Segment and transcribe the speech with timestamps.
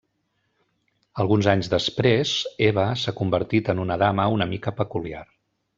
[1.23, 2.33] Alguns anys després,
[2.71, 5.25] Eva s'ha convertit en una dama una mica peculiar.